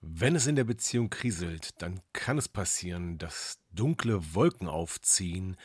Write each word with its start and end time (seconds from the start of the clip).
Wenn 0.00 0.36
es 0.36 0.46
in 0.46 0.54
der 0.54 0.62
Beziehung 0.62 1.10
kriselt, 1.10 1.70
dann 1.82 2.00
kann 2.12 2.38
es 2.38 2.48
passieren, 2.48 3.18
dass 3.18 3.58
dunkle 3.72 4.32
Wolken 4.32 4.68
aufziehen 4.68 5.56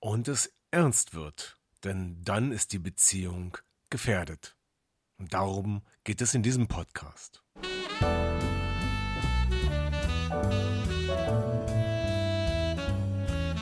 und 0.00 0.26
es 0.26 0.52
ernst 0.72 1.14
wird, 1.14 1.56
denn 1.84 2.20
dann 2.24 2.50
ist 2.50 2.72
die 2.72 2.80
Beziehung 2.80 3.56
gefährdet. 3.88 4.56
Und 5.18 5.34
darum 5.34 5.82
geht 6.02 6.20
es 6.20 6.34
in 6.34 6.42
diesem 6.42 6.66
Podcast. 6.66 7.44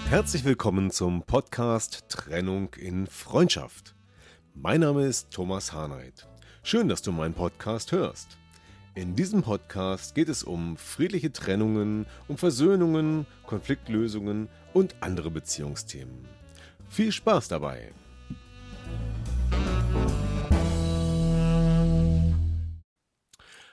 Herzlich 0.08 0.44
willkommen 0.44 0.90
zum 0.90 1.24
Podcast 1.24 2.08
Trennung 2.08 2.72
in 2.74 3.06
Freundschaft. 3.08 3.94
Mein 4.54 4.80
Name 4.80 5.04
ist 5.04 5.32
Thomas 5.32 5.74
Harnight. 5.74 6.26
Schön, 6.62 6.88
dass 6.88 7.02
du 7.02 7.12
meinen 7.12 7.34
Podcast 7.34 7.92
hörst. 7.92 8.38
In 8.96 9.16
diesem 9.16 9.42
Podcast 9.42 10.14
geht 10.14 10.28
es 10.28 10.44
um 10.44 10.76
friedliche 10.76 11.32
Trennungen, 11.32 12.06
um 12.28 12.38
Versöhnungen, 12.38 13.26
Konfliktlösungen 13.44 14.48
und 14.72 14.94
andere 15.00 15.32
Beziehungsthemen. 15.32 16.28
Viel 16.90 17.10
Spaß 17.10 17.48
dabei! 17.48 17.92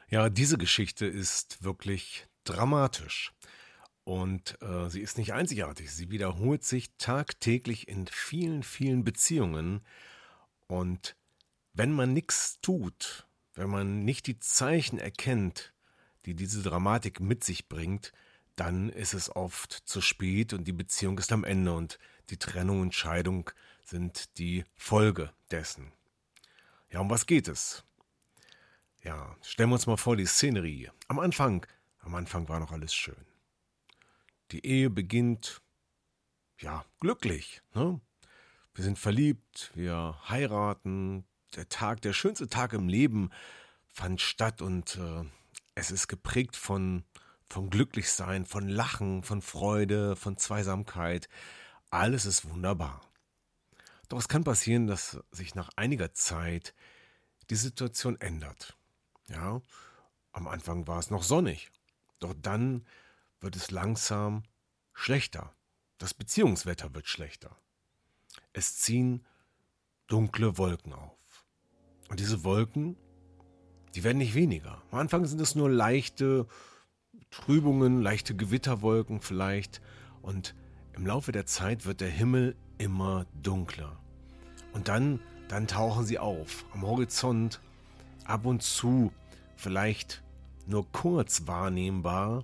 Ja, 0.10 0.30
diese 0.30 0.58
Geschichte 0.58 1.06
ist 1.06 1.64
wirklich 1.64 2.26
dramatisch. 2.44 3.32
Und 4.04 4.58
äh, 4.64 4.90
sie 4.90 5.02
ist 5.02 5.20
nicht 5.20 5.34
einzigartig. 5.34 5.92
Sie 5.92 6.10
wiederholt 6.10 6.64
sich 6.64 6.90
tagtäglich 6.98 7.88
in 7.88 8.08
vielen, 8.08 8.64
vielen 8.64 9.04
Beziehungen. 9.04 9.82
Und 10.66 11.16
wenn 11.74 11.92
man 11.92 12.12
nichts 12.12 12.60
tut, 12.62 13.28
wenn 13.54 13.70
man 13.70 14.04
nicht 14.04 14.28
die 14.28 14.40
Zeichen 14.40 15.00
erkennt, 15.00 15.74
die 16.26 16.36
diese 16.36 16.62
Dramatik 16.62 17.20
mit 17.20 17.44
sich 17.44 17.68
bringt, 17.68 18.14
dann 18.56 18.90
ist 18.90 19.14
es 19.14 19.36
oft 19.36 19.72
zu 19.72 20.02
spät 20.02 20.54
und 20.54 20.66
die 20.66 20.74
Beziehung 20.74 21.18
ist 21.18 21.32
am 21.32 21.44
Ende 21.44 21.74
und 21.74 22.00
die 22.30 22.38
Trennung 22.38 22.82
und 22.82 22.94
Scheidung 22.94 23.50
sind 23.84 24.38
die 24.38 24.66
Folge 24.76 25.34
dessen. 25.50 25.92
Ja, 26.90 27.00
um 27.00 27.10
was 27.10 27.26
geht 27.26 27.48
es? 27.48 27.84
Ja, 29.04 29.36
stellen 29.42 29.70
wir 29.70 29.76
uns 29.76 29.88
mal 29.88 29.98
vor 29.98 30.16
die 30.16 30.26
Szenerie. 30.26 30.90
Am 31.08 31.20
Anfang, 31.20 31.66
am 32.00 32.14
Anfang 32.16 32.48
war 32.50 32.60
noch 32.60 32.72
alles 32.72 32.94
schön. 32.94 33.26
Die 34.52 34.66
Ehe 34.66 34.90
beginnt, 34.90 35.62
ja, 36.60 36.86
glücklich. 37.00 37.62
Ne? 37.74 38.00
Wir 38.74 38.84
sind 38.84 39.00
verliebt, 39.00 39.72
wir 39.74 40.20
heiraten, 40.30 41.26
der 41.56 41.70
Tag, 41.70 42.02
der 42.02 42.14
schönste 42.14 42.48
Tag 42.48 42.74
im 42.74 42.88
Leben 42.88 43.32
fand 43.88 44.22
statt 44.22 44.62
und 44.62 44.98
äh, 44.98 45.24
es 45.76 45.92
ist 45.92 46.08
geprägt 46.08 46.56
von, 46.56 47.04
von 47.50 47.70
Glücklichsein, 47.70 48.46
von 48.46 48.68
Lachen, 48.68 49.24
von 49.24 49.42
Freude, 49.42 50.16
von 50.16 50.38
Zweisamkeit. 50.38 51.28
Alles 51.90 52.26
ist 52.26 52.50
wunderbar. 52.50 53.02
Doch 54.10 54.20
es 54.20 54.28
kann 54.28 54.44
passieren, 54.44 54.88
dass 54.88 55.20
sich 55.32 55.56
nach 55.56 55.70
einiger 55.76 56.14
Zeit 56.14 56.74
die 57.50 57.56
Situation 57.56 58.20
ändert. 58.20 58.78
Ja, 59.28 59.62
am 60.32 60.48
Anfang 60.48 60.88
war 60.88 61.00
es 61.00 61.10
noch 61.10 61.24
sonnig, 61.24 61.72
doch 62.20 62.34
dann 62.42 62.86
wird 63.40 63.56
es 63.56 63.72
langsam 63.72 64.44
schlechter. 64.94 65.54
Das 65.98 66.14
Beziehungswetter 66.14 66.94
wird 66.94 67.08
schlechter. 67.08 67.56
Es 68.54 68.78
ziehen 68.78 69.26
dunkle 70.08 70.58
Wolken 70.58 70.94
auf. 70.94 71.21
Und 72.12 72.20
diese 72.20 72.44
Wolken, 72.44 72.98
die 73.96 74.04
werden 74.04 74.18
nicht 74.18 74.36
weniger. 74.36 74.82
Am 74.92 75.00
Anfang 75.00 75.26
sind 75.26 75.40
es 75.40 75.56
nur 75.56 75.70
leichte 75.70 76.46
Trübungen, 77.30 78.02
leichte 78.02 78.36
Gewitterwolken 78.36 79.22
vielleicht. 79.22 79.82
Und 80.22 80.54
im 80.92 81.06
Laufe 81.06 81.32
der 81.32 81.46
Zeit 81.46 81.86
wird 81.86 82.02
der 82.02 82.10
Himmel 82.10 82.58
immer 82.78 83.26
dunkler. 83.42 83.98
Und 84.74 84.90
dann, 84.90 85.22
dann 85.48 85.68
tauchen 85.68 86.04
sie 86.06 86.20
auf. 86.20 86.66
Am 86.74 86.82
Horizont 86.82 87.62
ab 88.26 88.46
und 88.46 88.62
zu, 88.62 89.14
vielleicht 89.56 90.22
nur 90.68 90.92
kurz 90.92 91.48
wahrnehmbar. 91.48 92.44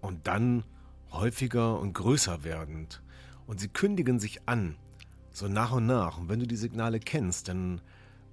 Und 0.00 0.26
dann 0.26 0.64
häufiger 1.12 1.78
und 1.78 1.92
größer 1.92 2.44
werdend. 2.44 3.02
Und 3.46 3.60
sie 3.60 3.68
kündigen 3.68 4.18
sich 4.18 4.48
an, 4.48 4.76
so 5.32 5.48
nach 5.48 5.72
und 5.72 5.84
nach. 5.84 6.16
Und 6.16 6.30
wenn 6.30 6.40
du 6.40 6.46
die 6.46 6.56
Signale 6.56 6.98
kennst, 6.98 7.48
dann 7.48 7.82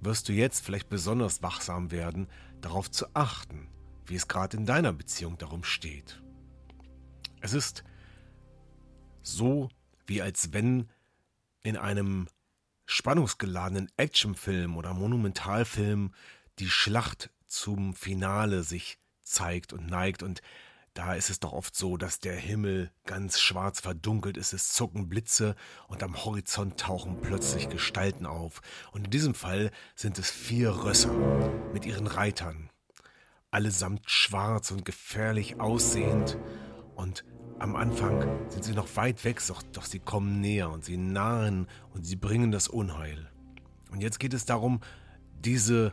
wirst 0.06 0.28
du 0.28 0.32
jetzt 0.32 0.64
vielleicht 0.64 0.88
besonders 0.88 1.42
wachsam 1.42 1.90
werden, 1.90 2.28
darauf 2.62 2.90
zu 2.90 3.06
achten, 3.14 3.68
wie 4.06 4.14
es 4.14 4.28
gerade 4.28 4.56
in 4.56 4.64
deiner 4.64 4.92
Beziehung 4.92 5.36
darum 5.36 5.64
steht. 5.64 6.22
Es 7.40 7.52
ist 7.52 7.84
so, 9.20 9.68
wie 10.06 10.22
als 10.22 10.52
wenn 10.52 10.88
in 11.62 11.76
einem 11.76 12.28
spannungsgeladenen 12.86 13.90
Actionfilm 13.96 14.76
oder 14.76 14.94
Monumentalfilm 14.94 16.14
die 16.60 16.70
Schlacht 16.70 17.30
zum 17.46 17.94
Finale 17.94 18.62
sich 18.62 18.98
zeigt 19.22 19.72
und 19.72 19.88
neigt 19.88 20.22
und 20.22 20.40
da 20.96 21.12
ist 21.14 21.28
es 21.28 21.40
doch 21.40 21.52
oft 21.52 21.76
so, 21.76 21.98
dass 21.98 22.20
der 22.20 22.34
Himmel 22.34 22.90
ganz 23.04 23.38
schwarz 23.38 23.80
verdunkelt 23.80 24.38
ist, 24.38 24.54
es 24.54 24.72
zucken 24.72 25.10
Blitze 25.10 25.54
und 25.88 26.02
am 26.02 26.24
Horizont 26.24 26.80
tauchen 26.80 27.20
plötzlich 27.20 27.68
Gestalten 27.68 28.24
auf. 28.24 28.62
Und 28.92 29.04
in 29.04 29.10
diesem 29.10 29.34
Fall 29.34 29.70
sind 29.94 30.18
es 30.18 30.30
vier 30.30 30.70
Rösser 30.70 31.12
mit 31.74 31.84
ihren 31.84 32.06
Reitern, 32.06 32.70
allesamt 33.50 34.10
schwarz 34.10 34.70
und 34.70 34.86
gefährlich 34.86 35.60
aussehend. 35.60 36.38
Und 36.94 37.26
am 37.58 37.76
Anfang 37.76 38.50
sind 38.50 38.64
sie 38.64 38.72
noch 38.72 38.96
weit 38.96 39.22
weg, 39.24 39.42
doch, 39.72 39.84
sie 39.84 40.00
kommen 40.00 40.40
näher 40.40 40.70
und 40.70 40.82
sie 40.82 40.96
nahen 40.96 41.66
und 41.92 42.06
sie 42.06 42.16
bringen 42.16 42.52
das 42.52 42.68
Unheil. 42.68 43.30
Und 43.90 44.00
jetzt 44.00 44.18
geht 44.18 44.32
es 44.32 44.46
darum, 44.46 44.80
diese 45.44 45.92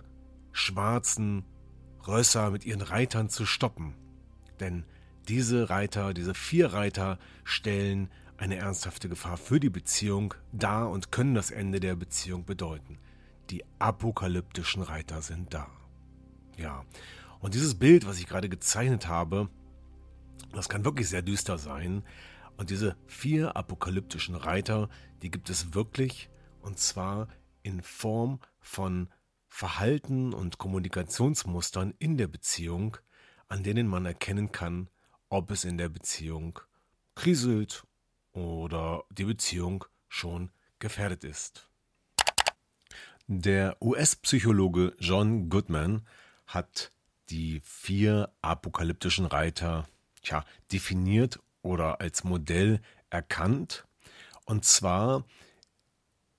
schwarzen 0.53 1.44
Rösser 2.08 2.52
mit 2.52 2.66
ihren 2.66 2.81
Reitern 2.81 3.28
zu 3.28 3.46
stoppen. 3.46 3.96
Denn 4.59 4.86
diese 5.28 5.69
Reiter, 5.69 6.14
diese 6.14 6.34
vier 6.34 6.74
Reiter 6.74 7.18
stellen 7.44 8.09
eine 8.38 8.58
ernsthafte 8.58 9.09
Gefahr 9.09 9.38
für 9.38 9.59
die 9.59 9.69
Beziehung 9.69 10.34
dar 10.52 10.90
und 10.90 11.12
können 11.12 11.36
das 11.36 11.52
Ende 11.52 11.80
der 11.80 11.96
Beziehung 11.96 12.46
bedeuten. 12.46 12.97
Die 13.50 13.64
apokalyptischen 13.80 14.81
Reiter 14.81 15.22
sind 15.22 15.53
da. 15.53 15.68
Ja, 16.58 16.84
und 17.40 17.53
dieses 17.53 17.75
Bild, 17.75 18.06
was 18.06 18.19
ich 18.19 18.28
gerade 18.28 18.50
gezeichnet 18.50 19.08
habe, 19.08 19.50
das 20.52 20.70
kann 20.70 20.85
wirklich 20.85 21.09
sehr 21.09 21.22
düster 21.22 21.58
sein. 21.58 22.03
Und 22.58 22.70
diese 22.70 22.96
vier 23.08 23.56
apokalyptischen 23.56 24.35
Reiter, 24.35 24.90
die 25.22 25.31
gibt 25.31 25.50
es 25.50 25.74
wirklich, 25.74 26.30
und 26.62 26.78
zwar 26.78 27.28
in 27.64 27.81
Form 27.81 28.40
von 28.59 29.09
Verhalten 29.47 30.34
und 30.34 30.58
Kommunikationsmustern 30.58 31.94
in 32.00 32.17
der 32.17 32.28
Beziehung, 32.28 32.97
an 33.49 33.63
denen 33.63 33.87
man 33.87 34.05
erkennen 34.05 34.51
kann, 34.51 34.90
ob 35.29 35.51
es 35.51 35.63
in 35.63 35.78
der 35.78 35.90
Beziehung 35.90 36.59
kriselt 37.16 37.85
oder 38.31 39.03
die 39.09 39.25
Beziehung 39.25 39.85
schon 40.07 40.51
gefährdet 40.79 41.23
ist. 41.23 41.67
Der 43.28 43.78
US-Psychologe 43.81 44.95
John 44.99 45.49
Goodman 45.49 46.05
hat 46.45 46.91
die 47.29 47.61
vier 47.63 48.31
apokalyptischen 48.41 49.25
Reiter 49.25 49.87
tja, 50.22 50.43
definiert 50.72 51.40
oder 51.61 52.01
als 52.01 52.23
Modell 52.23 52.81
erkannt. 53.09 53.85
Und 54.45 54.66
zwar, 54.66 55.25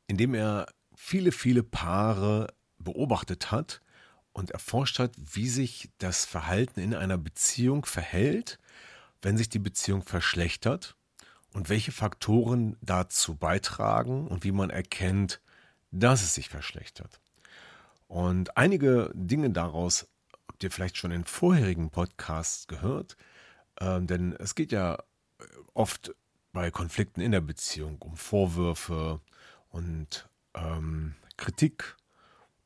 indem 0.07 0.35
er 0.35 0.67
viele, 0.95 1.33
viele 1.33 1.63
Paare 1.63 2.53
beobachtet 2.79 3.51
hat 3.51 3.81
und 4.35 4.51
erforscht 4.51 4.99
hat, 4.99 5.13
wie 5.17 5.49
sich 5.49 5.91
das 5.97 6.27
Verhalten 6.27 6.81
in 6.81 6.95
einer 6.95 7.17
Beziehung 7.17 7.87
verhält, 7.87 8.59
wenn 9.23 9.39
sich 9.39 9.49
die 9.49 9.59
Beziehung 9.59 10.03
verschlechtert 10.03 10.97
und 11.55 11.71
welche 11.71 11.93
Faktoren 11.93 12.77
dazu 12.83 13.37
beitragen 13.37 14.29
und 14.29 14.45
wie 14.45 14.53
man 14.53 14.69
erkennt, 14.69 15.41
dass 15.91 16.23
es 16.23 16.35
sich 16.35 16.51
verschlechtert. 16.51 17.21
Und 18.09 18.57
einige 18.59 19.11
Dinge 19.15 19.51
daraus 19.51 20.07
ihr 20.65 20.71
vielleicht 20.71 20.97
schon 20.97 21.13
in 21.13 21.25
vorherigen 21.25 21.91
Podcasts 21.91 22.67
gehört, 22.67 23.17
äh, 23.77 24.01
denn 24.01 24.33
es 24.33 24.55
geht 24.55 24.73
ja 24.73 24.95
äh, 24.95 25.45
oft 25.75 26.15
bei 26.53 26.71
Konflikten 26.71 27.21
in 27.21 27.33
der 27.33 27.41
Beziehung 27.41 28.01
um 28.01 28.17
Vorwürfe 28.17 29.21
und 29.69 30.29
ähm, 30.55 31.15
Kritik 31.37 31.97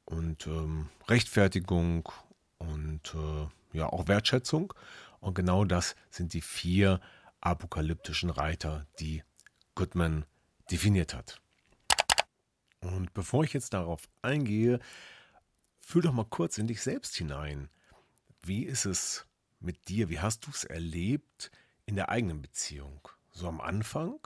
und 0.08 0.46
ähm, 0.46 0.88
Rechtfertigung 1.06 2.10
und 2.56 3.14
äh, 3.14 3.76
ja 3.76 3.86
auch 3.86 4.08
Wertschätzung. 4.08 4.72
Und 5.20 5.34
genau 5.34 5.64
das 5.64 5.96
sind 6.10 6.32
die 6.32 6.40
vier 6.40 7.00
apokalyptischen 7.40 8.30
Reiter, 8.30 8.86
die 9.00 9.22
Goodman 9.74 10.24
definiert 10.70 11.14
hat. 11.14 11.40
Und 12.80 13.12
bevor 13.12 13.44
ich 13.44 13.52
jetzt 13.52 13.74
darauf 13.74 14.08
eingehe, 14.22 14.80
fühl 15.78 16.02
doch 16.02 16.12
mal 16.12 16.24
kurz 16.24 16.56
in 16.58 16.66
dich 16.68 16.80
selbst 16.80 17.16
hinein. 17.16 17.68
Wie 18.42 18.62
ist 18.64 18.86
es 18.86 19.26
mit 19.60 19.88
dir? 19.88 20.08
Wie 20.08 20.20
hast 20.20 20.46
du 20.46 20.50
es 20.50 20.64
erlebt 20.64 21.50
in 21.84 21.96
der 21.96 22.08
eigenen 22.08 22.40
Beziehung? 22.40 23.06
So 23.32 23.46
am 23.46 23.60
Anfang? 23.60 24.18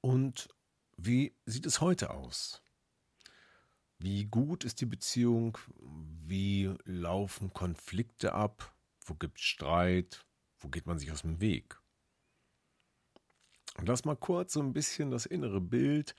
Und 0.00 0.48
wie 0.96 1.34
sieht 1.44 1.66
es 1.66 1.80
heute 1.80 2.10
aus? 2.10 2.62
Wie 3.98 4.26
gut 4.26 4.64
ist 4.64 4.80
die 4.80 4.86
Beziehung? 4.86 5.56
Wie 6.26 6.74
laufen 6.84 7.52
Konflikte 7.52 8.34
ab? 8.34 8.74
Wo 9.04 9.14
gibt 9.14 9.38
es 9.38 9.44
Streit? 9.44 10.26
Wo 10.58 10.68
geht 10.68 10.86
man 10.86 10.98
sich 10.98 11.12
aus 11.12 11.22
dem 11.22 11.40
Weg? 11.40 11.80
Und 13.78 13.88
lass 13.88 14.04
mal 14.04 14.16
kurz 14.16 14.54
so 14.54 14.60
ein 14.60 14.72
bisschen 14.72 15.10
das 15.10 15.26
innere 15.26 15.60
Bild 15.60 16.14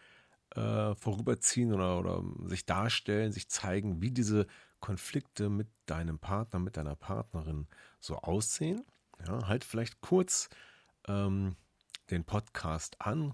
äh, 0.56 0.96
vorüberziehen 0.96 1.74
oder, 1.74 2.00
oder 2.00 2.24
sich 2.48 2.66
darstellen, 2.66 3.32
sich 3.32 3.50
zeigen, 3.50 4.02
wie 4.02 4.12
diese 4.12 4.48
Konflikte 4.80 5.50
mit 5.50 5.68
deinem 5.86 6.20
Partner, 6.20 6.60
mit 6.60 6.78
deiner 6.78 6.96
Partnerin 6.96 7.68
so 8.00 8.18
aussehen. 8.18 8.86
Ja, 9.26 9.48
halt 9.48 9.64
vielleicht 9.64 10.02
kurz 10.02 10.50
ähm, 11.08 11.56
den 12.12 12.24
Podcast 12.24 13.02
an, 13.02 13.34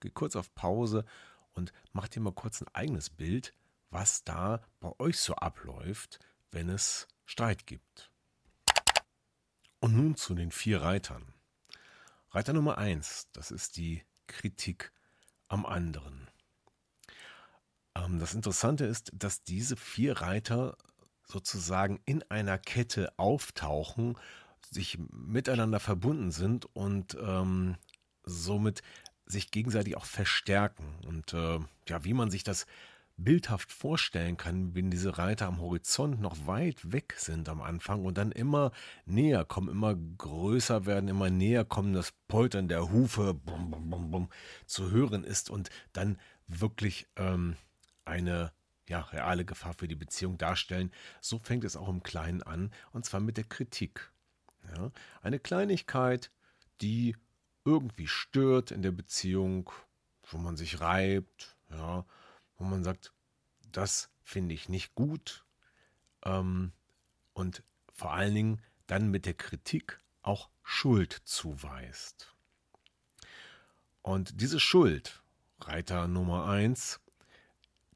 geh 0.00 0.10
kurz 0.10 0.36
auf 0.36 0.54
Pause 0.54 1.04
und 1.52 1.72
mach 1.92 2.08
dir 2.08 2.20
mal 2.20 2.32
kurz 2.32 2.60
ein 2.60 2.68
eigenes 2.72 3.10
Bild, 3.10 3.52
was 3.90 4.24
da 4.24 4.62
bei 4.80 4.92
euch 4.98 5.18
so 5.18 5.34
abläuft, 5.34 6.18
wenn 6.50 6.68
es 6.68 7.08
Streit 7.24 7.66
gibt. 7.66 8.10
Und 9.80 9.96
nun 9.96 10.16
zu 10.16 10.34
den 10.34 10.50
vier 10.50 10.82
Reitern. 10.82 11.34
Reiter 12.30 12.52
Nummer 12.52 12.78
eins, 12.78 13.28
das 13.32 13.50
ist 13.50 13.76
die 13.76 14.04
Kritik 14.26 14.92
am 15.48 15.64
anderen. 15.64 16.28
Ähm, 17.94 18.18
das 18.18 18.34
Interessante 18.34 18.84
ist, 18.84 19.12
dass 19.14 19.42
diese 19.44 19.76
vier 19.76 20.20
Reiter 20.20 20.76
sozusagen 21.24 22.00
in 22.04 22.22
einer 22.30 22.58
Kette 22.58 23.12
auftauchen, 23.18 24.16
sich 24.70 24.98
miteinander 25.10 25.80
verbunden 25.80 26.30
sind 26.30 26.66
und 26.74 27.16
ähm, 27.20 27.76
somit 28.24 28.82
sich 29.26 29.50
gegenseitig 29.50 29.96
auch 29.96 30.04
verstärken. 30.04 30.98
Und 31.06 31.32
äh, 31.34 31.58
ja, 31.88 32.04
wie 32.04 32.14
man 32.14 32.30
sich 32.30 32.44
das 32.44 32.66
bildhaft 33.18 33.72
vorstellen 33.72 34.36
kann, 34.36 34.74
wenn 34.74 34.90
diese 34.90 35.18
Reiter 35.18 35.46
am 35.46 35.60
Horizont 35.60 36.20
noch 36.20 36.46
weit 36.46 36.92
weg 36.92 37.14
sind 37.18 37.48
am 37.48 37.60
Anfang 37.60 38.04
und 38.04 38.16
dann 38.16 38.30
immer 38.30 38.70
näher 39.06 39.44
kommen, 39.44 39.68
immer 39.68 39.94
größer 39.94 40.86
werden, 40.86 41.08
immer 41.08 41.28
näher 41.28 41.64
kommen, 41.64 41.92
das 41.92 42.12
Poltern 42.28 42.68
der 42.68 42.90
Hufe 42.90 43.34
bum, 43.34 43.70
bum, 43.72 43.90
bum, 43.90 44.10
bum, 44.10 44.28
zu 44.66 44.90
hören 44.90 45.24
ist 45.24 45.50
und 45.50 45.68
dann 45.92 46.18
wirklich 46.46 47.08
ähm, 47.16 47.56
eine 48.04 48.52
ja, 48.88 49.00
reale 49.00 49.44
Gefahr 49.44 49.74
für 49.74 49.88
die 49.88 49.96
Beziehung 49.96 50.38
darstellen. 50.38 50.92
So 51.20 51.38
fängt 51.38 51.64
es 51.64 51.76
auch 51.76 51.88
im 51.88 52.04
Kleinen 52.04 52.42
an, 52.42 52.72
und 52.92 53.04
zwar 53.04 53.20
mit 53.20 53.36
der 53.36 53.44
Kritik. 53.44 54.12
Ja, 54.76 54.92
eine 55.22 55.40
Kleinigkeit, 55.40 56.30
die 56.80 57.16
irgendwie 57.64 58.06
stört 58.06 58.70
in 58.70 58.82
der 58.82 58.92
Beziehung, 58.92 59.70
wo 60.30 60.38
man 60.38 60.56
sich 60.56 60.80
reibt, 60.80 61.56
ja, 61.70 62.06
wo 62.58 62.64
man 62.64 62.84
sagt, 62.84 63.12
das 63.72 64.10
finde 64.22 64.54
ich 64.54 64.68
nicht 64.68 64.94
gut. 64.94 65.44
Ähm, 66.24 66.72
und 67.32 67.62
vor 67.92 68.12
allen 68.12 68.34
Dingen 68.34 68.62
dann 68.86 69.10
mit 69.10 69.26
der 69.26 69.34
Kritik 69.34 70.00
auch 70.22 70.50
Schuld 70.62 71.12
zuweist. 71.24 72.34
Und 74.02 74.40
diese 74.40 74.60
Schuld, 74.60 75.22
Reiter 75.60 76.08
Nummer 76.08 76.46
1, 76.46 77.00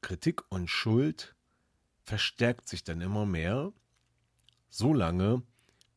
Kritik 0.00 0.43
und 0.50 0.69
Schuld 0.69 1.35
verstärkt 2.05 2.69
sich 2.69 2.85
dann 2.85 3.00
immer 3.00 3.26
mehr, 3.26 3.73
so 4.69 4.93
lange, 4.93 5.43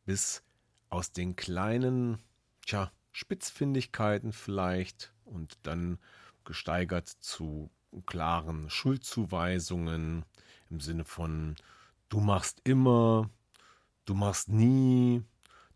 bis 0.05 0.43
aus 0.89 1.11
den 1.11 1.35
kleinen, 1.35 2.19
tja, 2.65 2.91
Spitzfindigkeiten 3.11 4.33
vielleicht 4.33 5.13
und 5.23 5.57
dann 5.63 5.97
gesteigert 6.43 7.07
zu 7.07 7.71
klaren 8.01 8.69
Schuldzuweisungen 8.69 10.25
im 10.69 10.79
Sinne 10.79 11.05
von 11.05 11.55
du 12.09 12.19
machst 12.19 12.61
immer, 12.63 13.29
du 14.05 14.13
machst 14.13 14.49
nie, 14.49 15.23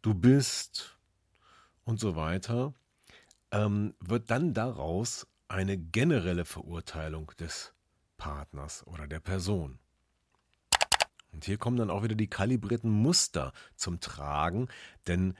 du 0.01 0.13
bist 0.13 0.97
und 1.83 1.99
so 1.99 2.15
weiter, 2.15 2.73
ähm, 3.51 3.93
wird 3.99 4.29
dann 4.31 4.53
daraus 4.53 5.27
eine 5.47 5.77
generelle 5.77 6.45
Verurteilung 6.45 7.31
des 7.39 7.73
Partners 8.17 8.85
oder 8.85 9.07
der 9.07 9.19
Person. 9.19 9.79
Und 11.31 11.45
hier 11.45 11.57
kommen 11.57 11.77
dann 11.77 11.89
auch 11.89 12.03
wieder 12.03 12.15
die 12.15 12.29
kalibrierten 12.29 12.89
Muster 12.89 13.53
zum 13.75 13.99
Tragen, 13.99 14.67
denn 15.07 15.35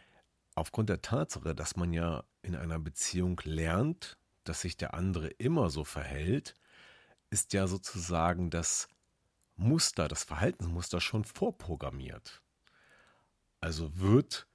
aufgrund 0.56 0.90
der 0.90 1.02
Tatsache, 1.02 1.56
dass 1.56 1.76
man 1.76 1.94
ja 1.94 2.24
in 2.42 2.56
einer 2.56 2.80
Beziehung 2.80 3.40
lernt, 3.44 4.18
dass 4.44 4.62
sich 4.62 4.78
der 4.78 4.94
andere 4.94 5.28
immer 5.28 5.70
so 5.70 5.84
verhält, 5.84 6.56
ist 7.30 7.54
ja 7.54 7.68
sozusagen 7.68 8.50
das 8.50 8.88
Muster, 9.56 10.08
das 10.08 10.24
Verhaltensmuster 10.24 11.02
schon 11.02 11.26
vorprogrammiert. 11.26 12.42
Also 13.60 14.00
wird 14.00 14.48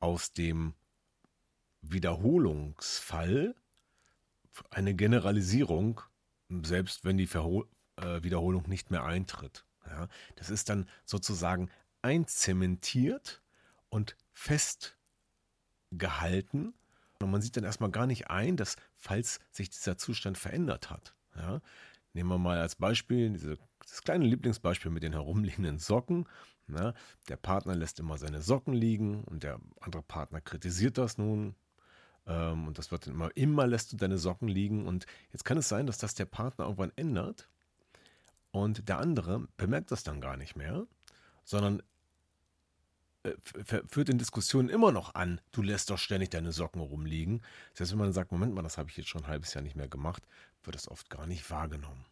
aus 0.00 0.32
dem 0.32 0.74
Wiederholungsfall 1.82 3.54
eine 4.70 4.94
Generalisierung, 4.94 6.00
selbst 6.48 7.04
wenn 7.04 7.18
die 7.18 7.26
Verho 7.26 7.66
äh, 7.96 8.22
Wiederholung 8.22 8.68
nicht 8.68 8.90
mehr 8.90 9.04
eintritt. 9.04 9.66
Ja, 9.86 10.08
das 10.36 10.50
ist 10.50 10.68
dann 10.68 10.88
sozusagen 11.04 11.70
einzementiert 12.02 13.42
und 13.88 14.16
festgehalten. 14.32 16.74
Und 17.20 17.30
man 17.30 17.40
sieht 17.40 17.56
dann 17.56 17.64
erstmal 17.64 17.90
gar 17.90 18.06
nicht 18.06 18.30
ein, 18.30 18.56
dass 18.56 18.76
falls 18.96 19.40
sich 19.50 19.70
dieser 19.70 19.96
Zustand 19.96 20.38
verändert 20.38 20.90
hat, 20.90 21.14
ja, 21.36 21.60
Nehmen 22.16 22.30
wir 22.30 22.38
mal 22.38 22.58
als 22.58 22.76
Beispiel 22.76 23.28
diese, 23.28 23.58
das 23.78 24.02
kleine 24.02 24.24
Lieblingsbeispiel 24.24 24.90
mit 24.90 25.02
den 25.02 25.12
herumliegenden 25.12 25.78
Socken. 25.78 26.26
Na, 26.66 26.94
der 27.28 27.36
Partner 27.36 27.74
lässt 27.74 28.00
immer 28.00 28.16
seine 28.16 28.40
Socken 28.40 28.72
liegen 28.72 29.22
und 29.24 29.42
der 29.42 29.60
andere 29.80 30.00
Partner 30.02 30.40
kritisiert 30.40 30.96
das 30.96 31.18
nun. 31.18 31.54
Ähm, 32.26 32.68
und 32.68 32.78
das 32.78 32.90
wird 32.90 33.06
dann 33.06 33.12
immer, 33.12 33.36
immer 33.36 33.66
lässt 33.66 33.92
du 33.92 33.98
deine 33.98 34.16
Socken 34.16 34.48
liegen. 34.48 34.86
Und 34.86 35.04
jetzt 35.30 35.44
kann 35.44 35.58
es 35.58 35.68
sein, 35.68 35.86
dass 35.86 35.98
das 35.98 36.14
der 36.14 36.24
Partner 36.24 36.64
irgendwann 36.64 36.92
ändert 36.96 37.50
und 38.50 38.88
der 38.88 38.96
andere 38.96 39.46
bemerkt 39.58 39.90
das 39.90 40.02
dann 40.02 40.22
gar 40.22 40.38
nicht 40.38 40.56
mehr, 40.56 40.86
sondern 41.44 41.82
führt 43.88 44.08
in 44.08 44.18
Diskussionen 44.18 44.68
immer 44.68 44.92
noch 44.92 45.14
an, 45.14 45.40
du 45.52 45.62
lässt 45.62 45.90
doch 45.90 45.98
ständig 45.98 46.30
deine 46.30 46.52
Socken 46.52 46.80
rumliegen. 46.80 47.42
Selbst 47.74 47.92
wenn 47.92 47.98
man 47.98 48.12
sagt, 48.12 48.32
Moment 48.32 48.54
mal, 48.54 48.62
das 48.62 48.78
habe 48.78 48.90
ich 48.90 48.96
jetzt 48.96 49.08
schon 49.08 49.22
ein 49.24 49.28
halbes 49.28 49.54
Jahr 49.54 49.62
nicht 49.62 49.76
mehr 49.76 49.88
gemacht, 49.88 50.22
wird 50.62 50.76
es 50.76 50.88
oft 50.88 51.10
gar 51.10 51.26
nicht 51.26 51.50
wahrgenommen. 51.50 52.04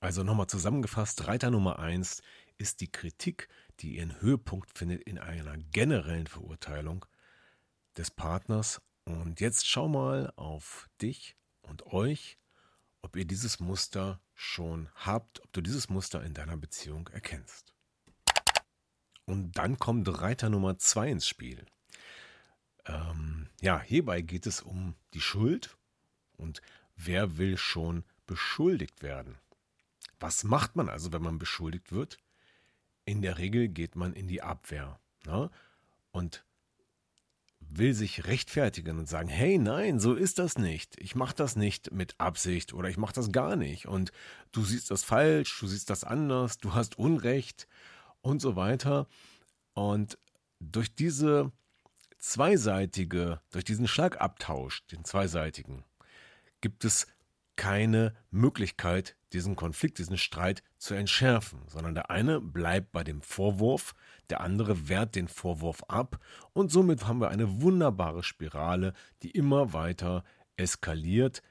Also 0.00 0.22
nochmal 0.22 0.46
zusammengefasst, 0.46 1.26
Reiter 1.26 1.50
Nummer 1.50 1.78
1 1.80 2.22
ist 2.56 2.80
die 2.80 2.90
Kritik, 2.90 3.48
die 3.80 3.96
ihren 3.96 4.20
Höhepunkt 4.20 4.76
findet 4.76 5.02
in 5.02 5.18
einer 5.18 5.56
generellen 5.56 6.26
Verurteilung 6.26 7.04
des 7.96 8.10
Partners. 8.10 8.80
Und 9.04 9.40
jetzt 9.40 9.66
schau 9.66 9.88
mal 9.88 10.32
auf 10.36 10.88
dich 11.02 11.36
und 11.62 11.86
euch, 11.86 12.38
ob 13.02 13.16
ihr 13.16 13.24
dieses 13.24 13.58
Muster 13.58 14.20
schon 14.34 14.88
habt, 14.94 15.42
ob 15.42 15.52
du 15.52 15.60
dieses 15.60 15.88
Muster 15.88 16.22
in 16.22 16.34
deiner 16.34 16.56
Beziehung 16.56 17.08
erkennst. 17.08 17.74
Und 19.28 19.58
dann 19.58 19.78
kommt 19.78 20.08
Reiter 20.22 20.48
Nummer 20.48 20.78
2 20.78 21.10
ins 21.10 21.28
Spiel. 21.28 21.66
Ähm, 22.86 23.50
ja, 23.60 23.78
hierbei 23.78 24.22
geht 24.22 24.46
es 24.46 24.62
um 24.62 24.94
die 25.12 25.20
Schuld 25.20 25.76
und 26.38 26.62
wer 26.96 27.36
will 27.36 27.58
schon 27.58 28.04
beschuldigt 28.26 29.02
werden? 29.02 29.36
Was 30.18 30.44
macht 30.44 30.76
man 30.76 30.88
also, 30.88 31.12
wenn 31.12 31.20
man 31.20 31.38
beschuldigt 31.38 31.92
wird? 31.92 32.16
In 33.04 33.20
der 33.20 33.36
Regel 33.36 33.68
geht 33.68 33.96
man 33.96 34.14
in 34.14 34.28
die 34.28 34.40
Abwehr 34.40 34.98
ne? 35.26 35.50
und 36.10 36.42
will 37.60 37.92
sich 37.92 38.26
rechtfertigen 38.26 38.98
und 38.98 39.10
sagen, 39.10 39.28
hey, 39.28 39.58
nein, 39.58 40.00
so 40.00 40.14
ist 40.14 40.38
das 40.38 40.56
nicht. 40.56 40.98
Ich 40.98 41.14
mache 41.14 41.36
das 41.36 41.54
nicht 41.54 41.92
mit 41.92 42.18
Absicht 42.18 42.72
oder 42.72 42.88
ich 42.88 42.96
mache 42.96 43.12
das 43.12 43.30
gar 43.30 43.56
nicht. 43.56 43.84
Und 43.84 44.10
du 44.52 44.64
siehst 44.64 44.90
das 44.90 45.04
falsch, 45.04 45.60
du 45.60 45.66
siehst 45.66 45.90
das 45.90 46.02
anders, 46.02 46.56
du 46.56 46.72
hast 46.72 46.98
Unrecht. 46.98 47.68
Und 48.28 48.40
so 48.40 48.56
weiter. 48.56 49.06
Und 49.74 50.18
durch 50.60 50.94
diese 50.94 51.52
zweiseitige, 52.18 53.40
durch 53.50 53.64
diesen 53.64 53.88
Schlagabtausch, 53.88 54.86
den 54.86 55.04
zweiseitigen, 55.04 55.84
gibt 56.60 56.84
es 56.84 57.06
keine 57.56 58.14
Möglichkeit, 58.30 59.16
diesen 59.32 59.56
Konflikt, 59.56 59.98
diesen 59.98 60.16
Streit 60.16 60.62
zu 60.78 60.94
entschärfen, 60.94 61.60
sondern 61.68 61.94
der 61.94 62.10
eine 62.10 62.40
bleibt 62.40 62.92
bei 62.92 63.02
dem 63.04 63.20
Vorwurf, 63.20 63.94
der 64.30 64.40
andere 64.40 64.88
wehrt 64.88 65.16
den 65.16 65.28
Vorwurf 65.28 65.82
ab 65.88 66.18
und 66.52 66.70
somit 66.70 67.06
haben 67.06 67.20
wir 67.20 67.28
eine 67.28 67.60
wunderbare 67.60 68.22
Spirale, 68.22 68.94
die 69.22 69.30
immer 69.30 69.72
weiter 69.72 70.24
eskaliert 70.56 71.42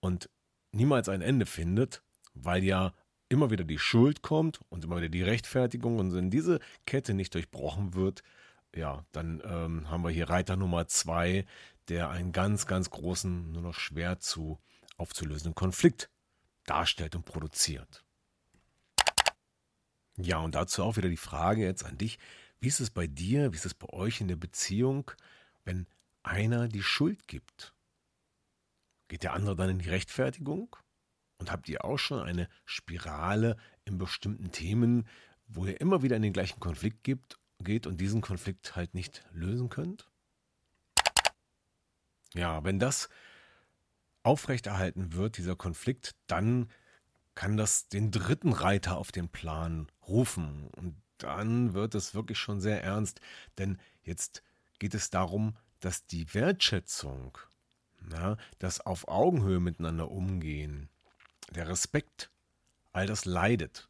und 0.00 0.30
niemals 0.72 1.08
ein 1.08 1.22
Ende 1.22 1.46
findet, 1.46 2.02
weil 2.34 2.64
ja 2.64 2.92
immer 3.30 3.50
wieder 3.50 3.64
die 3.64 3.78
Schuld 3.78 4.22
kommt 4.22 4.60
und 4.68 4.84
immer 4.84 4.98
wieder 4.98 5.08
die 5.08 5.22
Rechtfertigung 5.22 5.98
und 5.98 6.12
wenn 6.12 6.30
diese 6.30 6.60
Kette 6.84 7.14
nicht 7.14 7.32
durchbrochen 7.34 7.94
wird, 7.94 8.22
ja, 8.74 9.04
dann 9.12 9.40
ähm, 9.44 9.88
haben 9.88 10.04
wir 10.04 10.10
hier 10.10 10.28
Reiter 10.28 10.56
Nummer 10.56 10.86
zwei, 10.88 11.46
der 11.88 12.10
einen 12.10 12.32
ganz, 12.32 12.66
ganz 12.66 12.90
großen, 12.90 13.52
nur 13.52 13.62
noch 13.62 13.74
schwer 13.74 14.18
zu 14.18 14.58
aufzulösenden 14.96 15.54
Konflikt 15.54 16.10
darstellt 16.66 17.16
und 17.16 17.24
produziert. 17.24 18.04
Ja, 20.18 20.38
und 20.38 20.54
dazu 20.54 20.82
auch 20.82 20.96
wieder 20.96 21.08
die 21.08 21.16
Frage 21.16 21.62
jetzt 21.62 21.84
an 21.84 21.96
dich. 21.96 22.18
Wie 22.60 22.68
ist 22.68 22.80
es 22.80 22.90
bei 22.90 23.06
dir, 23.06 23.52
wie 23.52 23.56
ist 23.56 23.64
es 23.64 23.74
bei 23.74 23.88
euch 23.88 24.20
in 24.20 24.28
der 24.28 24.36
Beziehung, 24.36 25.10
wenn 25.64 25.86
einer 26.22 26.68
die 26.68 26.82
Schuld 26.82 27.26
gibt? 27.26 27.74
Geht 29.08 29.22
der 29.22 29.32
andere 29.32 29.56
dann 29.56 29.70
in 29.70 29.78
die 29.78 29.88
Rechtfertigung? 29.88 30.76
Und 31.40 31.50
habt 31.50 31.68
ihr 31.70 31.84
auch 31.84 31.98
schon 31.98 32.20
eine 32.20 32.48
Spirale 32.66 33.56
in 33.86 33.96
bestimmten 33.96 34.52
Themen, 34.52 35.08
wo 35.48 35.64
ihr 35.64 35.80
immer 35.80 36.02
wieder 36.02 36.16
in 36.16 36.22
den 36.22 36.34
gleichen 36.34 36.60
Konflikt 36.60 37.02
gibt, 37.02 37.38
geht 37.58 37.86
und 37.86 37.98
diesen 38.00 38.20
Konflikt 38.20 38.76
halt 38.76 38.94
nicht 38.94 39.24
lösen 39.32 39.70
könnt? 39.70 40.10
Ja, 42.34 42.62
wenn 42.62 42.78
das 42.78 43.08
aufrechterhalten 44.22 45.14
wird, 45.14 45.38
dieser 45.38 45.56
Konflikt, 45.56 46.14
dann 46.26 46.70
kann 47.34 47.56
das 47.56 47.88
den 47.88 48.10
dritten 48.10 48.52
Reiter 48.52 48.98
auf 48.98 49.10
den 49.10 49.30
Plan 49.30 49.88
rufen. 50.06 50.68
Und 50.76 51.00
dann 51.16 51.72
wird 51.72 51.94
es 51.94 52.14
wirklich 52.14 52.38
schon 52.38 52.60
sehr 52.60 52.84
ernst, 52.84 53.22
denn 53.56 53.78
jetzt 54.02 54.42
geht 54.78 54.94
es 54.94 55.08
darum, 55.08 55.56
dass 55.80 56.06
die 56.06 56.34
Wertschätzung, 56.34 57.38
na, 57.98 58.36
das 58.58 58.80
auf 58.80 59.08
Augenhöhe 59.08 59.58
miteinander 59.58 60.10
umgehen, 60.10 60.90
der 61.50 61.68
Respekt, 61.68 62.30
all 62.92 63.06
das 63.06 63.24
leidet. 63.24 63.88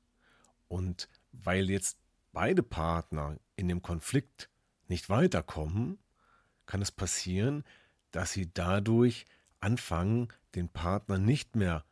Und 0.68 1.08
weil 1.32 1.70
jetzt 1.70 1.98
beide 2.32 2.62
Partner 2.62 3.36
in 3.56 3.68
dem 3.68 3.82
Konflikt 3.82 4.48
nicht 4.88 5.08
weiterkommen, 5.08 5.98
kann 6.66 6.82
es 6.82 6.92
passieren, 6.92 7.64
dass 8.10 8.32
sie 8.32 8.52
dadurch 8.52 9.26
anfangen, 9.60 10.28
den 10.54 10.68
Partner 10.68 11.18
nicht 11.18 11.56
mehr 11.56 11.84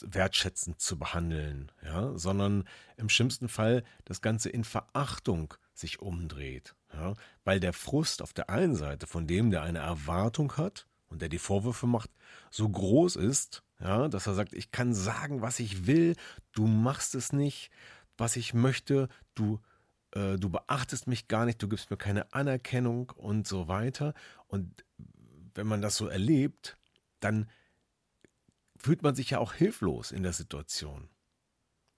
wertschätzend 0.00 0.80
zu 0.80 0.98
behandeln, 0.98 1.70
ja, 1.82 2.16
sondern 2.18 2.64
im 2.96 3.08
schlimmsten 3.08 3.48
Fall 3.48 3.84
das 4.04 4.20
Ganze 4.20 4.50
in 4.50 4.64
Verachtung 4.64 5.54
sich 5.72 6.00
umdreht. 6.00 6.74
Ja, 6.92 7.14
weil 7.44 7.60
der 7.60 7.72
Frust 7.72 8.22
auf 8.22 8.32
der 8.32 8.50
einen 8.50 8.76
Seite 8.76 9.06
von 9.06 9.26
dem, 9.26 9.50
der 9.50 9.62
eine 9.62 9.80
Erwartung 9.80 10.56
hat 10.56 10.86
und 11.08 11.22
der 11.22 11.28
die 11.28 11.38
Vorwürfe 11.38 11.86
macht, 11.86 12.10
so 12.50 12.68
groß 12.68 13.16
ist, 13.16 13.62
ja, 13.84 14.08
dass 14.08 14.26
er 14.26 14.34
sagt, 14.34 14.54
ich 14.54 14.70
kann 14.70 14.94
sagen, 14.94 15.42
was 15.42 15.60
ich 15.60 15.86
will, 15.86 16.16
du 16.52 16.66
machst 16.66 17.14
es 17.14 17.34
nicht, 17.34 17.70
was 18.16 18.36
ich 18.36 18.54
möchte, 18.54 19.08
du, 19.34 19.60
äh, 20.12 20.38
du 20.38 20.48
beachtest 20.48 21.06
mich 21.06 21.28
gar 21.28 21.44
nicht, 21.44 21.62
du 21.62 21.68
gibst 21.68 21.90
mir 21.90 21.98
keine 21.98 22.32
Anerkennung 22.32 23.10
und 23.10 23.46
so 23.46 23.68
weiter. 23.68 24.14
Und 24.46 24.84
wenn 25.54 25.66
man 25.66 25.82
das 25.82 25.96
so 25.96 26.08
erlebt, 26.08 26.78
dann 27.20 27.50
fühlt 28.78 29.02
man 29.02 29.14
sich 29.14 29.30
ja 29.30 29.38
auch 29.38 29.52
hilflos 29.52 30.12
in 30.12 30.22
der 30.22 30.32
Situation. 30.32 31.10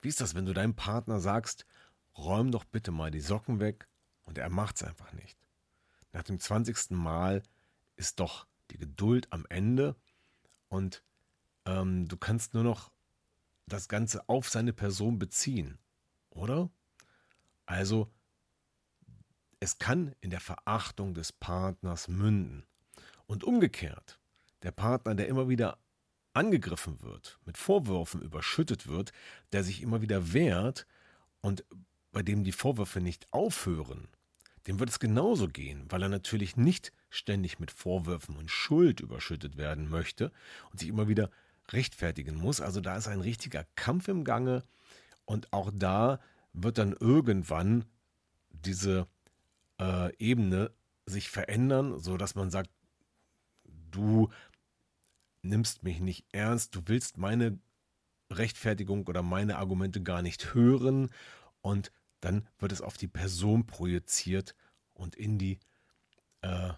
Wie 0.01 0.09
ist 0.09 0.21
das, 0.21 0.35
wenn 0.35 0.47
du 0.47 0.55
deinem 0.55 0.75
Partner 0.75 1.21
sagst, 1.21 1.67
räum 2.19 2.51
doch 2.51 2.65
bitte 2.65 2.91
mal 2.91 3.13
die 3.13 3.21
Socken 3.21 3.61
weg 3.61 3.87
und 4.25 4.39
er 4.39 4.51
macht 4.51 4.77
es 4.77 4.83
einfach 4.83 5.13
nicht? 5.13 5.39
Nach 6.13 6.25
dem 6.25 6.41
20. 6.41 6.91
Mal 6.91 7.45
ist 7.95 8.19
doch 8.19 8.49
die 8.73 8.79
Geduld 8.79 9.33
am 9.33 9.47
Ende 9.49 9.95
und 10.69 11.05
ähm, 11.67 12.09
du 12.09 12.17
kannst 12.17 12.55
nur 12.55 12.65
noch 12.65 12.91
das 13.67 13.89
Ganze 13.89 14.29
auf 14.29 14.49
seine 14.49 14.73
Person 14.73 15.19
beziehen, 15.19 15.79
oder? 16.31 16.71
Also, 17.67 18.11
es 19.59 19.79
kann 19.79 20.15
in 20.21 20.31
der 20.31 20.41
Verachtung 20.41 21.15
des 21.15 21.33
Partners 21.33 22.09
münden. 22.09 22.65
Und 23.27 23.43
umgekehrt, 23.43 24.21
der 24.63 24.71
Partner, 24.71 25.15
der 25.15 25.27
immer 25.27 25.49
wieder 25.49 25.79
angegriffen 26.33 27.03
wird, 27.03 27.39
mit 27.45 27.57
Vorwürfen 27.57 28.23
überschüttet 28.23 28.87
wird, 28.87 29.13
der 29.53 29.65
sich 29.65 29.83
immer 29.83 30.03
wieder 30.03 30.33
wehrt 30.33 30.87
und 31.41 31.65
bei 32.13 32.23
dem 32.23 32.45
die 32.45 32.53
Vorwürfe 32.53 33.01
nicht 33.01 33.33
aufhören, 33.33 34.09
dem 34.67 34.79
wird 34.79 34.91
es 34.91 35.01
genauso 35.01 35.49
gehen, 35.49 35.87
weil 35.89 36.03
er 36.03 36.09
natürlich 36.09 36.57
nicht 36.57 36.93
ständig 37.11 37.59
mit 37.59 37.71
Vorwürfen 37.71 38.37
und 38.37 38.51
Schuld 38.51 39.01
überschüttet 39.01 39.57
werden 39.57 39.89
möchte 39.89 40.33
und 40.71 40.81
sich 40.81 40.89
immer 40.89 41.09
wieder 41.09 41.31
rechtfertigen 41.73 42.37
muss. 42.37 42.61
Also 42.61 42.81
da 42.81 42.97
ist 42.97 43.09
ein 43.09 43.21
richtiger 43.21 43.65
Kampf 43.75 44.09
im 44.09 44.25
Gange 44.25 44.63
und 45.25 45.53
auch 45.53 45.71
da 45.75 46.21
wird 46.53 46.79
dann 46.79 46.93
irgendwann 46.93 47.85
diese 48.51 49.07
äh, 49.79 50.15
Ebene 50.17 50.71
sich 51.07 51.29
verändern, 51.29 51.99
so 51.99 52.17
dass 52.17 52.35
man 52.35 52.51
sagt, 52.51 52.71
du 53.91 54.31
nimmst 55.43 55.83
mich 55.83 56.01
nicht 56.01 56.27
ernst, 56.33 56.75
du 56.75 56.83
willst 56.87 57.19
meine 57.19 57.59
Rechtfertigung 58.31 59.07
oder 59.07 59.23
meine 59.23 59.59
Argumente 59.59 60.03
gar 60.03 60.23
nicht 60.23 60.55
hören 60.55 61.11
und 61.61 61.93
dann 62.21 62.49
wird 62.59 62.73
es 62.73 62.81
auf 62.81 62.97
die 62.97 63.09
Person 63.09 63.67
projiziert 63.67 64.57
und 64.95 65.15
in 65.15 65.39
die 65.39 65.61
äh, 66.41 66.73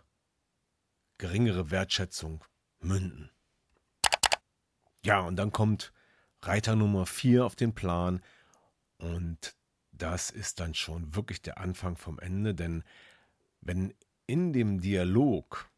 geringere 1.17 1.71
Wertschätzung 1.71 2.45
münden. 2.81 3.31
Ja, 5.05 5.21
und 5.21 5.37
dann 5.37 5.53
kommt 5.53 5.93
Reiter 6.43 6.77
Nummer 6.77 7.07
4 7.07 7.45
auf 7.45 7.57
den 7.57 7.75
Plan 7.75 8.23
und 8.99 9.55
das 9.93 10.31
ist 10.31 10.61
dann 10.61 10.75
schon 10.75 11.15
wirklich 11.15 11.43
der 11.43 11.59
Anfang 11.59 11.97
vom 11.97 12.19
Ende, 12.19 12.55
denn 12.55 12.85
wenn 13.61 13.95
in 14.27 14.53
dem 14.53 14.81
Dialog 14.81 15.71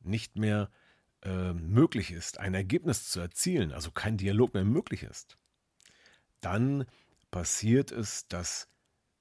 nicht 0.00 0.36
mehr 0.36 0.70
äh, 1.22 1.52
möglich 1.52 2.10
ist, 2.10 2.38
ein 2.38 2.54
Ergebnis 2.54 3.08
zu 3.08 3.20
erzielen, 3.20 3.72
also 3.72 3.90
kein 3.90 4.16
Dialog 4.16 4.54
mehr 4.54 4.64
möglich 4.64 5.02
ist, 5.02 5.36
dann 6.40 6.86
passiert 7.30 7.92
es, 7.92 8.26
dass 8.28 8.68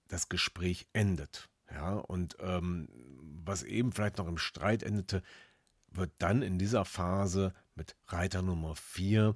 das 0.08 0.30
Gespräch 0.30 0.88
endet. 0.94 1.50
Ja, 1.70 1.96
und 1.96 2.38
ähm, 2.40 2.88
was 3.46 3.64
eben 3.64 3.92
vielleicht 3.92 4.18
noch 4.18 4.28
im 4.28 4.38
Streit 4.38 4.84
endete, 4.84 5.22
wird 5.90 6.12
dann 6.20 6.42
in 6.42 6.58
dieser 6.58 6.86
Phase 6.86 7.54
mit 7.78 7.96
Reiter 8.08 8.42
Nummer 8.42 8.76
4 8.76 9.36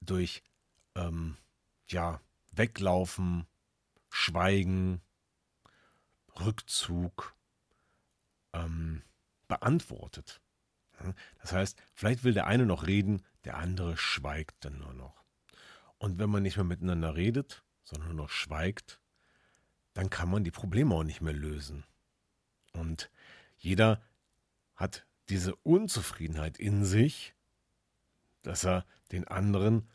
durch 0.00 0.42
ähm, 0.94 1.36
ja, 1.88 2.20
Weglaufen, 2.52 3.46
Schweigen, 4.10 5.00
Rückzug 6.38 7.34
ähm, 8.52 9.02
beantwortet. 9.48 10.40
Das 11.40 11.52
heißt, 11.52 11.82
vielleicht 11.92 12.22
will 12.22 12.34
der 12.34 12.46
eine 12.46 12.66
noch 12.66 12.86
reden, 12.86 13.22
der 13.44 13.56
andere 13.56 13.96
schweigt 13.96 14.64
dann 14.64 14.78
nur 14.78 14.94
noch. 14.94 15.24
Und 15.98 16.18
wenn 16.18 16.30
man 16.30 16.42
nicht 16.42 16.56
mehr 16.56 16.64
miteinander 16.64 17.16
redet, 17.16 17.64
sondern 17.82 18.08
nur 18.08 18.24
noch 18.24 18.30
schweigt, 18.30 19.00
dann 19.94 20.10
kann 20.10 20.30
man 20.30 20.44
die 20.44 20.50
Probleme 20.50 20.94
auch 20.94 21.04
nicht 21.04 21.20
mehr 21.20 21.32
lösen. 21.32 21.84
Und 22.72 23.10
jeder 23.56 24.02
hat 24.74 25.06
diese 25.28 25.54
Unzufriedenheit 25.56 26.58
in 26.58 26.84
sich, 26.84 27.34
dass 28.44 28.64
er 28.64 28.86
den 29.10 29.26
anderen 29.26 29.88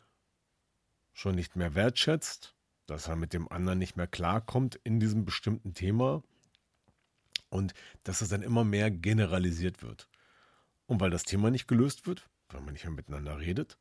schon 1.13 1.35
nicht 1.35 1.55
mehr 1.55 1.75
wertschätzt, 1.75 2.55
dass 2.85 3.07
er 3.07 3.15
mit 3.15 3.33
dem 3.33 3.49
anderen 3.51 3.79
nicht 3.79 3.95
mehr 3.95 4.07
klarkommt 4.07 4.75
in 4.83 4.99
diesem 4.99 5.25
bestimmten 5.25 5.73
Thema 5.73 6.23
und 7.49 7.73
dass 8.03 8.21
es 8.21 8.29
dann 8.29 8.41
immer 8.41 8.63
mehr 8.63 8.91
generalisiert 8.91 9.81
wird. 9.81 10.09
Und 10.85 10.99
weil 10.99 11.11
das 11.11 11.23
Thema 11.23 11.51
nicht 11.51 11.67
gelöst 11.67 12.07
wird, 12.07 12.29
weil 12.49 12.61
man 12.61 12.73
nicht 12.73 12.83
mehr 12.83 12.93
miteinander 12.93 13.39
redet, 13.39 13.77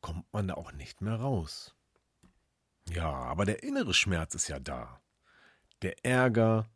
kommt 0.00 0.30
man 0.32 0.48
da 0.48 0.54
auch 0.54 0.72
nicht 0.72 1.00
mehr 1.00 1.14
raus. 1.14 1.74
Ja, 2.90 3.10
aber 3.10 3.44
der 3.46 3.62
innere 3.62 3.94
Schmerz 3.94 4.34
ist 4.34 4.48
ja 4.48 4.58
da. 4.58 5.00
Der 5.80 6.04
Ärger, 6.04 6.68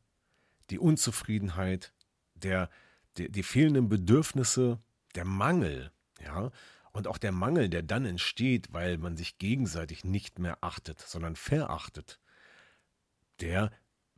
die 0.71 0.79
Unzufriedenheit, 0.79 1.93
der, 2.35 2.71
der, 3.19 3.29
die 3.29 3.43
fehlenden 3.43 3.89
Bedürfnisse, 3.89 4.79
der 5.15 5.25
Mangel, 5.25 5.91
ja, 6.23 6.51
und 6.97 7.09
auch 7.09 7.19
der 7.19 7.33
Mangel, 7.33 7.69
der 7.69 7.83
dann 7.83 8.07
entsteht, 8.07 8.73
weil 8.73 8.97
man 8.97 9.19
sich 9.19 9.37
gegenseitig 9.37 10.03
nicht 10.03 10.39
mehr 10.39 10.57
achtet, 10.63 10.99
sondern 10.99 11.37
verachtet, 11.37 12.19
der 13.41 13.71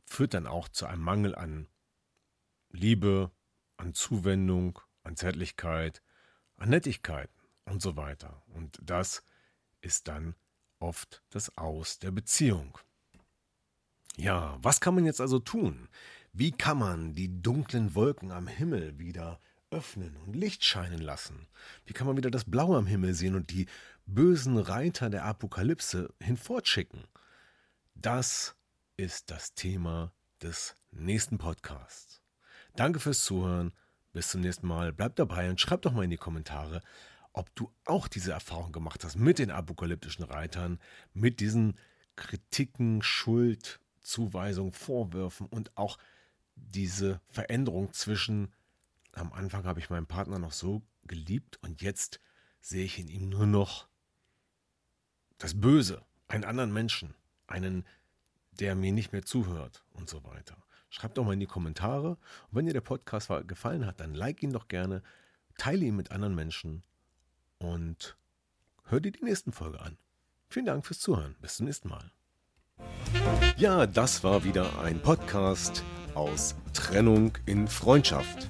führt 0.05 0.33
dann 0.33 0.47
auch 0.47 0.69
zu 0.69 0.85
einem 0.85 1.01
Mangel 1.01 1.35
an 1.35 1.67
Liebe, 2.69 3.31
an 3.75 3.93
Zuwendung, 3.93 4.79
an 5.03 5.17
Zärtlichkeit, 5.17 6.01
an 6.55 6.69
Nettigkeiten 6.69 7.35
und 7.65 7.81
so 7.81 7.97
weiter. 7.97 8.41
Und 8.47 8.79
das 8.81 9.23
ist 9.81 10.07
dann 10.07 10.35
oft 10.79 11.21
das 11.31 11.57
Aus 11.57 11.99
der 11.99 12.11
Beziehung. 12.11 12.77
Ja, 14.15 14.57
was 14.61 14.79
kann 14.79 14.95
man 14.95 15.05
jetzt 15.05 15.19
also 15.19 15.39
tun? 15.39 15.89
Wie 16.31 16.53
kann 16.53 16.77
man 16.77 17.13
die 17.13 17.41
dunklen 17.41 17.93
Wolken 17.93 18.31
am 18.31 18.47
Himmel 18.47 18.99
wieder 18.99 19.41
öffnen 19.71 20.15
und 20.17 20.35
Licht 20.35 20.63
scheinen 20.63 20.99
lassen? 20.99 21.47
Wie 21.85 21.93
kann 21.93 22.07
man 22.07 22.17
wieder 22.17 22.31
das 22.31 22.45
Blaue 22.45 22.77
am 22.77 22.87
Himmel 22.87 23.13
sehen 23.13 23.35
und 23.35 23.51
die 23.51 23.67
bösen 24.05 24.57
Reiter 24.57 25.09
der 25.09 25.25
Apokalypse 25.25 26.13
hinfortschicken? 26.21 27.03
Das 27.95 28.55
ist 28.97 29.31
das 29.31 29.53
Thema 29.53 30.13
des 30.41 30.75
nächsten 30.91 31.37
Podcasts. 31.37 32.21
Danke 32.75 32.99
fürs 32.99 33.23
Zuhören. 33.23 33.73
Bis 34.11 34.29
zum 34.29 34.41
nächsten 34.41 34.67
Mal. 34.67 34.91
Bleib 34.91 35.15
dabei 35.17 35.49
und 35.49 35.61
schreib 35.61 35.83
doch 35.83 35.91
mal 35.91 36.03
in 36.03 36.09
die 36.09 36.17
Kommentare, 36.17 36.81
ob 37.33 37.53
du 37.55 37.71
auch 37.85 38.07
diese 38.07 38.31
Erfahrung 38.31 38.71
gemacht 38.71 39.03
hast 39.03 39.15
mit 39.15 39.37
den 39.37 39.51
apokalyptischen 39.51 40.23
Reitern, 40.23 40.79
mit 41.13 41.39
diesen 41.39 41.75
Kritiken, 42.15 43.01
Schuld, 43.03 43.79
Zuweisungen, 44.01 44.71
Vorwürfen 44.71 45.45
und 45.47 45.77
auch 45.77 45.97
diese 46.55 47.21
Veränderung 47.29 47.93
zwischen, 47.93 48.51
am 49.13 49.33
Anfang 49.33 49.65
habe 49.65 49.79
ich 49.79 49.89
meinen 49.89 50.07
Partner 50.07 50.39
noch 50.39 50.53
so 50.53 50.81
geliebt 51.05 51.59
und 51.61 51.81
jetzt 51.81 52.19
sehe 52.61 52.85
ich 52.85 52.99
in 52.99 53.07
ihm 53.07 53.29
nur 53.29 53.45
noch 53.45 53.87
das 55.37 55.59
Böse, 55.59 56.03
einen 56.27 56.43
anderen 56.43 56.73
Menschen, 56.73 57.15
einen, 57.47 57.85
der 58.51 58.75
mir 58.75 58.91
nicht 58.91 59.11
mehr 59.11 59.23
zuhört 59.23 59.83
und 59.93 60.09
so 60.09 60.23
weiter. 60.23 60.57
Schreibt 60.89 61.17
doch 61.17 61.23
mal 61.23 61.33
in 61.33 61.39
die 61.39 61.45
Kommentare. 61.45 62.09
Und 62.11 62.17
wenn 62.51 62.65
dir 62.65 62.73
der 62.73 62.81
Podcast 62.81 63.29
gefallen 63.47 63.85
hat, 63.85 63.99
dann 63.99 64.15
like 64.15 64.41
ihn 64.43 64.51
doch 64.51 64.67
gerne, 64.67 65.03
teile 65.57 65.85
ihn 65.85 65.95
mit 65.95 66.11
anderen 66.11 66.35
Menschen 66.35 66.83
und 67.57 68.17
hör 68.85 68.99
dir 68.99 69.11
die 69.11 69.23
nächsten 69.23 69.51
Folge 69.51 69.79
an. 69.79 69.97
Vielen 70.49 70.65
Dank 70.65 70.85
fürs 70.85 70.99
Zuhören. 70.99 71.35
Bis 71.41 71.57
zum 71.57 71.67
nächsten 71.67 71.89
Mal. 71.89 72.11
Ja, 73.57 73.85
das 73.85 74.23
war 74.23 74.43
wieder 74.43 74.79
ein 74.79 75.01
Podcast 75.01 75.83
aus 76.15 76.55
Trennung 76.73 77.37
in 77.45 77.67
Freundschaft. 77.67 78.49